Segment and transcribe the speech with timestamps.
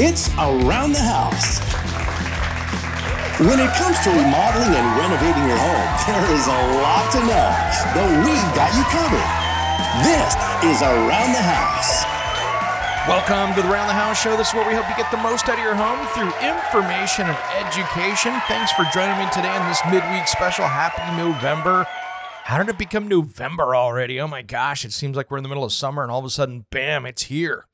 [0.00, 1.60] It's Around the House.
[3.36, 7.48] When it comes to remodeling and renovating your home, there is a lot to know,
[7.92, 9.28] but we've got you covered.
[10.00, 10.32] This
[10.64, 12.08] is Around the House.
[13.04, 14.38] Welcome to the Around the House show.
[14.38, 17.28] This is where we hope you get the most out of your home through information
[17.28, 18.32] and education.
[18.48, 20.64] Thanks for joining me today on this midweek special.
[20.64, 21.84] Happy November.
[22.44, 24.18] How did it become November already?
[24.18, 26.24] Oh my gosh, it seems like we're in the middle of summer and all of
[26.24, 27.66] a sudden, bam, it's here.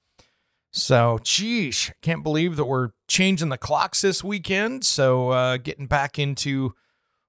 [0.76, 4.84] So, geez, can't believe that we're changing the clocks this weekend.
[4.84, 6.74] So, uh, getting back into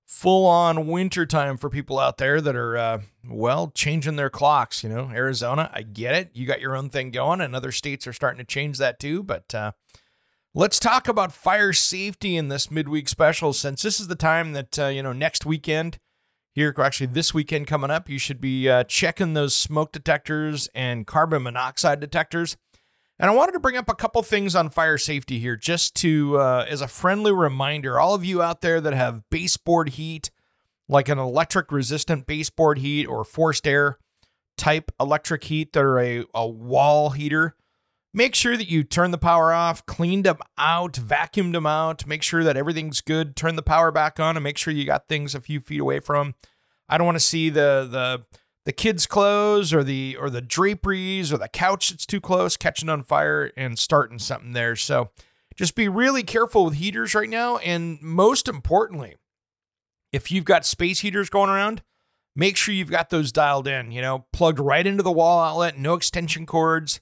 [0.06, 4.84] full on winter time for people out there that are, uh, well, changing their clocks.
[4.84, 6.32] You know, Arizona, I get it.
[6.34, 9.24] You got your own thing going, and other states are starting to change that too.
[9.24, 9.72] But uh,
[10.54, 14.78] let's talk about fire safety in this midweek special since this is the time that,
[14.78, 16.00] uh, you know, next weekend.
[16.54, 21.08] Here, actually, this weekend coming up, you should be uh, checking those smoke detectors and
[21.08, 22.58] carbon monoxide detectors.
[23.20, 26.38] And I wanted to bring up a couple things on fire safety here, just to
[26.38, 28.00] uh, as a friendly reminder.
[28.00, 30.30] All of you out there that have baseboard heat,
[30.88, 33.98] like an electric resistant baseboard heat or forced air
[34.58, 37.56] type electric heat that are a, a wall heater,
[38.14, 42.24] make sure that you turn the power off, cleaned them out, vacuumed them out, make
[42.24, 45.36] sure that everything's good, turn the power back on, and make sure you got things
[45.36, 46.36] a few feet away from.
[46.90, 48.26] I don't want to see the the
[48.68, 52.90] the kids' clothes or the or the draperies or the couch that's too close catching
[52.90, 54.76] on fire and starting something there.
[54.76, 55.10] So
[55.56, 57.58] just be really careful with heaters right now.
[57.60, 59.16] And most importantly,
[60.12, 61.82] if you've got space heaters going around,
[62.36, 65.78] make sure you've got those dialed in, you know, plugged right into the wall outlet,
[65.78, 67.00] no extension cords,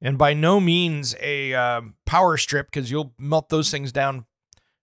[0.00, 4.26] and by no means a uh, power strip because you'll melt those things down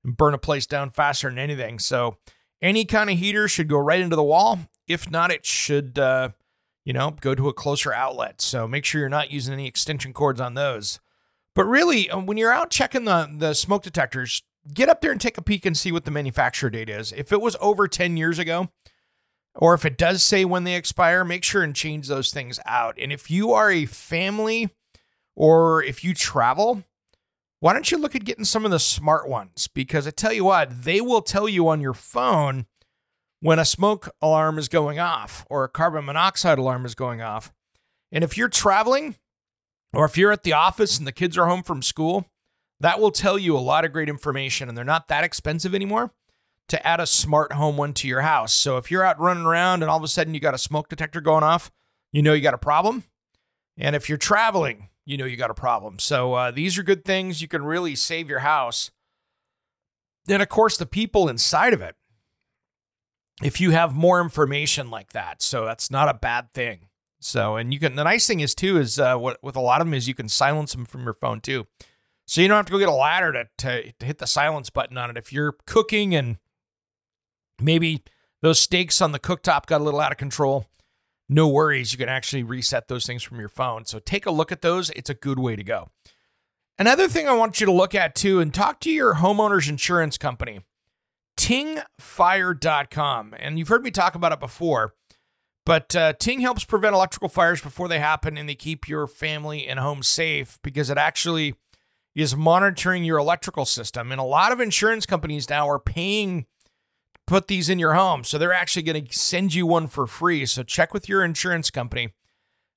[0.04, 1.80] and burn a place down faster than anything.
[1.80, 2.18] So
[2.62, 6.29] any kind of heater should go right into the wall if not, it should, uh,
[6.85, 8.41] you know, go to a closer outlet.
[8.41, 11.00] So make sure you're not using any extension cords on those.
[11.53, 15.19] But really, uh, when you're out checking the, the smoke detectors, get up there and
[15.19, 17.12] take a peek and see what the manufacturer date is.
[17.12, 18.69] If it was over 10 years ago,
[19.56, 22.97] or if it does say when they expire, make sure and change those things out.
[23.00, 24.69] And if you are a family
[25.35, 26.84] or if you travel,
[27.67, 29.67] why don't you look at getting some of the smart ones?
[29.67, 32.66] Because I tell you what, they will tell you on your phone
[33.41, 37.51] when a smoke alarm is going off or a carbon monoxide alarm is going off.
[38.09, 39.17] And if you're traveling
[39.91, 42.29] or if you're at the office and the kids are home from school,
[42.79, 46.13] that will tell you a lot of great information and they're not that expensive anymore
[46.69, 48.53] to add a smart home one to your house.
[48.53, 50.88] So if you're out running around and all of a sudden you got a smoke
[50.88, 51.69] detector going off,
[52.13, 53.03] you know you got a problem.
[53.75, 55.97] And if you're traveling, you know you got a problem.
[56.00, 57.41] So uh, these are good things.
[57.41, 58.91] You can really save your house.
[60.25, 61.95] Then, of course, the people inside of it
[63.41, 65.41] if you have more information like that.
[65.41, 66.90] So that's not a bad thing.
[67.19, 69.79] So, and you can, the nice thing is too, is uh, what with a lot
[69.79, 71.67] of them is you can silence them from your phone too.
[72.25, 74.69] So you don't have to go get a ladder to, to, to hit the silence
[74.69, 75.17] button on it.
[75.17, 76.38] If you're cooking and
[77.62, 78.03] maybe
[78.41, 80.66] those steaks on the cooktop got a little out of control,
[81.30, 81.92] no worries.
[81.92, 83.86] You can actually reset those things from your phone.
[83.86, 84.90] So take a look at those.
[84.92, 85.90] It's a good way to go.
[86.80, 90.18] Another thing I want you to look at too and talk to your homeowner's insurance
[90.18, 90.62] company
[91.38, 93.36] tingfire.com.
[93.38, 94.96] And you've heard me talk about it before,
[95.66, 99.68] but uh, Ting helps prevent electrical fires before they happen and they keep your family
[99.68, 101.54] and home safe because it actually
[102.16, 104.12] is monitoring your electrical system.
[104.12, 106.47] And a lot of insurance companies now are paying
[107.28, 108.24] put these in your home.
[108.24, 110.46] So they're actually going to send you one for free.
[110.46, 112.14] So check with your insurance company.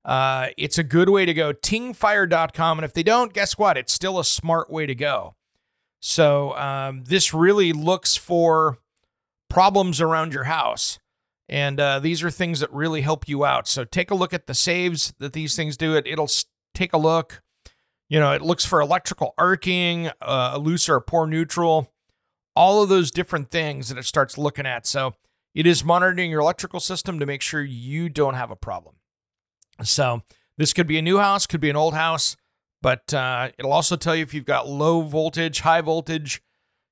[0.04, 1.52] Uh, it's a good way to go.
[1.52, 2.78] Tingfire.com.
[2.78, 3.78] And if they don't, guess what?
[3.78, 5.36] It's still a smart way to go.
[6.00, 8.78] So um, this really looks for
[9.48, 10.98] problems around your house.
[11.48, 13.68] And uh, these are things that really help you out.
[13.68, 15.96] So take a look at the saves that these things do.
[15.96, 16.30] It it'll
[16.74, 17.42] take a look.
[18.08, 21.92] You know, it looks for electrical arcing, uh, a loose or poor neutral,
[22.60, 24.86] all of those different things that it starts looking at.
[24.86, 25.14] So
[25.54, 28.96] it is monitoring your electrical system to make sure you don't have a problem.
[29.82, 30.20] So
[30.58, 32.36] this could be a new house, could be an old house.
[32.82, 36.42] but uh, it'll also tell you if you've got low voltage, high voltage.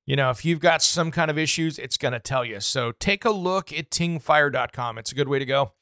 [0.07, 2.59] You know, if you've got some kind of issues, it's going to tell you.
[2.61, 4.97] So take a look at tingfire.com.
[4.97, 5.73] It's a good way to go.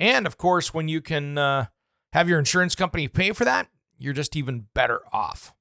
[0.00, 1.66] And of course, when you can uh,
[2.12, 3.68] have your insurance company pay for that,
[3.98, 5.54] you're just even better off.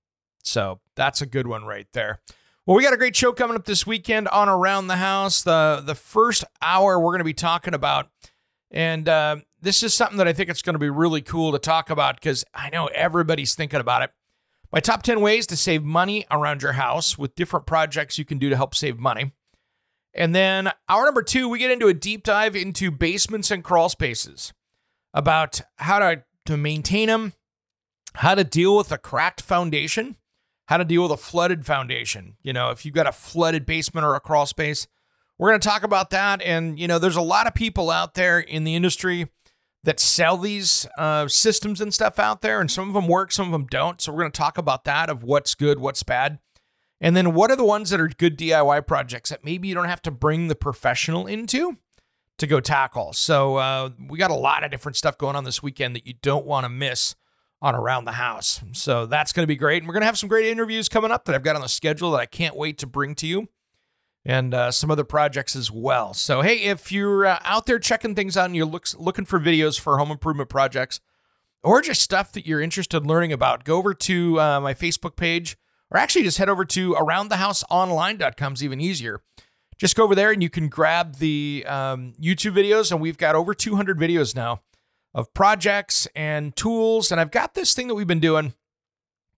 [0.44, 2.22] So that's a good one right there.
[2.68, 5.42] Well, we got a great show coming up this weekend on Around the House.
[5.42, 8.10] The the first hour we're going to be talking about,
[8.70, 11.60] and uh, this is something that I think it's going to be really cool to
[11.60, 14.12] talk about because I know everybody's thinking about it.
[14.70, 18.38] My top 10 ways to save money around your house with different projects you can
[18.38, 19.32] do to help save money.
[20.14, 23.88] And then hour number two, we get into a deep dive into basements and crawl
[23.88, 24.52] spaces
[25.14, 27.32] about how to, to maintain them,
[28.16, 30.18] how to deal with a cracked foundation,
[30.68, 32.36] how to deal with a flooded foundation.
[32.44, 34.88] You know, if you've got a flooded basement or a crawl space,
[35.38, 36.42] we're going to talk about that.
[36.42, 39.28] And, you know, there's a lot of people out there in the industry
[39.84, 43.46] that sell these uh, systems and stuff out there, and some of them work, some
[43.46, 44.02] of them don't.
[44.02, 46.40] So we're going to talk about that of what's good, what's bad.
[47.00, 49.88] And then what are the ones that are good DIY projects that maybe you don't
[49.88, 51.78] have to bring the professional into
[52.40, 53.14] to go tackle.
[53.14, 56.14] So uh, we got a lot of different stuff going on this weekend that you
[56.22, 57.16] don't want to miss
[57.62, 58.62] on Around the House.
[58.72, 59.78] So that's going to be great.
[59.78, 61.70] And we're going to have some great interviews coming up that I've got on the
[61.70, 63.50] schedule that I can't wait to bring to you
[64.24, 66.14] and uh, some other projects as well.
[66.14, 69.40] So, hey, if you're uh, out there checking things out and you're look, looking for
[69.40, 71.00] videos for home improvement projects
[71.64, 75.16] or just stuff that you're interested in learning about, go over to uh, my Facebook
[75.16, 75.58] page
[75.90, 79.22] or actually just head over to aroundthehouseonline.com is even easier.
[79.78, 83.36] Just go over there and you can grab the um, YouTube videos, and we've got
[83.36, 84.62] over 200 videos now
[85.18, 87.12] of projects and tools.
[87.12, 88.54] And I've got this thing that we've been doing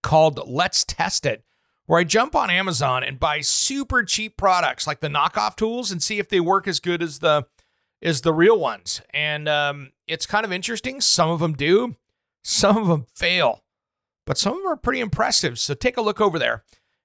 [0.03, 1.45] called Let's Test It,
[1.85, 6.03] where I jump on Amazon and buy super cheap products like the knockoff tools and
[6.03, 7.47] see if they work as good as the
[8.01, 9.01] is the real ones.
[9.13, 10.99] And um, it's kind of interesting.
[10.99, 11.95] Some of them do,
[12.43, 13.63] some of them fail,
[14.25, 15.57] but some of them are pretty impressive.
[15.59, 16.63] So take a look over there.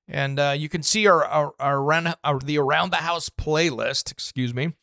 [0.08, 4.10] And uh, you can see our, our, our, our, the around the house playlist.
[4.10, 4.74] Excuse me,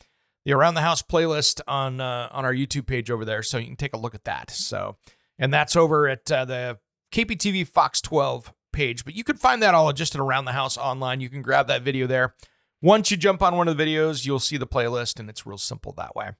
[0.45, 3.67] the Around the House playlist on uh, on our YouTube page over there, so you
[3.67, 4.51] can take a look at that.
[4.51, 4.97] So,
[5.37, 6.79] and that's over at uh, the
[7.11, 10.77] KPTV Fox 12 page, but you can find that all just at Around the House
[10.77, 11.21] online.
[11.21, 12.35] You can grab that video there.
[12.81, 15.57] Once you jump on one of the videos, you'll see the playlist, and it's real
[15.57, 16.31] simple that way.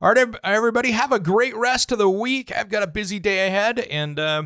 [0.00, 2.54] All right, everybody, have a great rest of the week.
[2.54, 4.42] I've got a busy day ahead, and uh,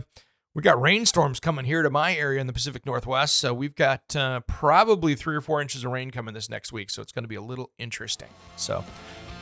[0.59, 3.37] we got rainstorms coming here to my area in the Pacific Northwest.
[3.37, 6.91] So we've got uh, probably three or four inches of rain coming this next week.
[6.91, 8.27] So it's going to be a little interesting.
[8.57, 8.85] So,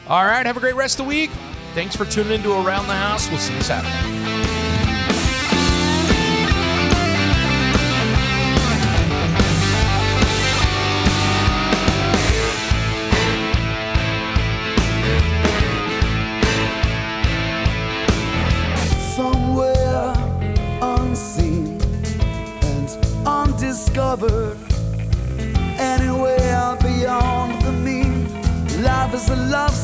[0.08, 1.30] all right, have a great rest of the week.
[1.72, 3.30] Thanks for tuning into Around the House.
[3.30, 4.35] We'll see you Saturday.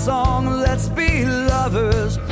[0.04, 2.31] Song, let's be lovers.